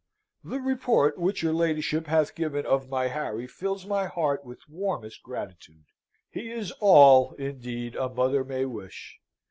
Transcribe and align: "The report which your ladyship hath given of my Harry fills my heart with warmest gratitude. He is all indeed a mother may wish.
"The 0.43 0.59
report 0.59 1.19
which 1.19 1.43
your 1.43 1.53
ladyship 1.53 2.07
hath 2.07 2.33
given 2.33 2.65
of 2.65 2.89
my 2.89 3.09
Harry 3.09 3.45
fills 3.45 3.85
my 3.85 4.07
heart 4.07 4.43
with 4.43 4.67
warmest 4.67 5.21
gratitude. 5.21 5.85
He 6.31 6.49
is 6.49 6.71
all 6.79 7.33
indeed 7.33 7.93
a 7.95 8.09
mother 8.09 8.43
may 8.43 8.65
wish. 8.65 9.19